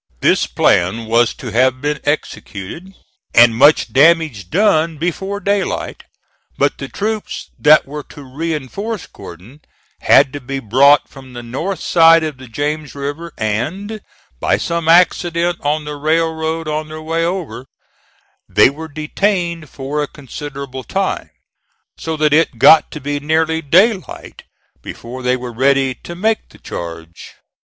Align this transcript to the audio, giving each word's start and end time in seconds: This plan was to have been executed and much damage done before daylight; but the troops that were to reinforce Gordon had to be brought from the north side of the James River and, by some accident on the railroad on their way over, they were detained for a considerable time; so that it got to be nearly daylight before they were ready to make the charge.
This 0.21 0.47
plan 0.47 1.05
was 1.05 1.35
to 1.35 1.51
have 1.51 1.79
been 1.79 1.99
executed 2.05 2.95
and 3.35 3.55
much 3.55 3.93
damage 3.93 4.49
done 4.49 4.97
before 4.97 5.39
daylight; 5.39 6.05
but 6.57 6.79
the 6.79 6.87
troops 6.87 7.51
that 7.59 7.85
were 7.85 8.01
to 8.09 8.23
reinforce 8.23 9.05
Gordon 9.05 9.61
had 9.99 10.33
to 10.33 10.41
be 10.41 10.57
brought 10.57 11.07
from 11.07 11.33
the 11.33 11.43
north 11.43 11.81
side 11.83 12.23
of 12.23 12.39
the 12.39 12.47
James 12.47 12.95
River 12.95 13.31
and, 13.37 14.01
by 14.39 14.57
some 14.57 14.87
accident 14.87 15.59
on 15.61 15.85
the 15.85 15.97
railroad 15.97 16.67
on 16.67 16.87
their 16.87 16.99
way 17.03 17.23
over, 17.23 17.67
they 18.49 18.71
were 18.71 18.87
detained 18.87 19.69
for 19.69 20.01
a 20.01 20.07
considerable 20.07 20.83
time; 20.83 21.29
so 21.95 22.17
that 22.17 22.33
it 22.33 22.57
got 22.57 22.89
to 22.89 22.99
be 22.99 23.19
nearly 23.19 23.61
daylight 23.61 24.45
before 24.81 25.21
they 25.21 25.37
were 25.37 25.53
ready 25.53 25.93
to 25.93 26.15
make 26.15 26.49
the 26.49 26.57
charge. 26.57 27.33